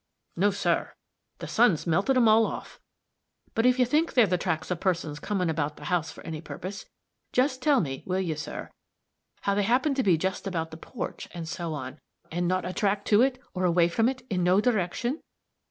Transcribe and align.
"No, 0.35 0.49
sir; 0.49 0.95
the 1.37 1.47
sun's 1.47 1.85
melted 1.85 2.17
'em 2.17 2.27
all 2.27 2.47
off. 2.47 2.79
But 3.53 3.67
if 3.67 3.77
you 3.77 3.85
think 3.85 4.15
they're 4.15 4.25
the 4.25 4.35
tracks 4.35 4.71
of 4.71 4.79
persons 4.79 5.19
comin' 5.19 5.47
about 5.47 5.77
the 5.77 5.83
house 5.93 6.09
for 6.11 6.21
any 6.25 6.41
purpose, 6.41 6.87
just 7.31 7.61
tell 7.61 7.79
me, 7.81 8.01
will 8.07 8.19
you, 8.19 8.35
sir, 8.35 8.71
how 9.41 9.53
they 9.53 9.61
happened 9.61 9.95
to 9.97 10.01
be 10.03 10.17
just 10.17 10.47
about 10.47 10.71
the 10.71 10.75
porch, 10.77 11.27
and 11.35 11.47
so 11.47 11.75
on, 11.75 11.99
and 12.31 12.47
not 12.47 12.65
a 12.65 12.73
track 12.73 13.05
to 13.05 13.21
it, 13.21 13.39
nor 13.55 13.65
away 13.65 13.87
from 13.87 14.09
it, 14.09 14.23
in 14.27 14.43
no 14.43 14.59
direction?" 14.59 15.21